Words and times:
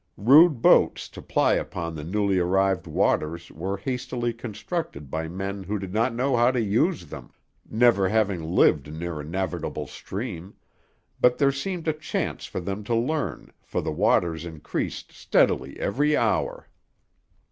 Rude 0.17 0.63
boats 0.63 1.07
to 1.09 1.21
ply 1.21 1.53
upon 1.53 1.93
the 1.93 2.03
newly 2.03 2.39
arrived 2.39 2.87
waters 2.87 3.51
were 3.51 3.77
hastily 3.77 4.33
constructed 4.33 5.11
by 5.11 5.27
men 5.27 5.61
who 5.61 5.77
did 5.77 5.93
not 5.93 6.15
know 6.15 6.35
how 6.35 6.49
to 6.49 6.59
use 6.59 7.05
them, 7.05 7.31
never 7.69 8.09
having 8.09 8.41
lived 8.43 8.91
near 8.91 9.19
a 9.19 9.23
navigable 9.23 9.85
stream, 9.85 10.55
but 11.19 11.37
there 11.37 11.51
seemed 11.51 11.87
a 11.87 11.93
chance 11.93 12.45
for 12.47 12.59
them 12.59 12.83
to 12.83 12.95
learn, 12.95 13.53
for 13.61 13.79
the 13.83 13.91
waters 13.91 14.43
increased 14.43 15.11
steadily 15.11 15.79
every 15.79 16.17
hour. 16.17 16.67